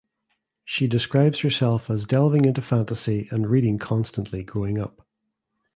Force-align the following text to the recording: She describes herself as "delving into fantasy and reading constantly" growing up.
She 0.65 0.87
describes 0.87 1.41
herself 1.41 1.87
as 1.87 2.07
"delving 2.07 2.43
into 2.45 2.59
fantasy 2.63 3.27
and 3.29 3.47
reading 3.47 3.77
constantly" 3.77 4.41
growing 4.43 4.79
up. 4.79 5.05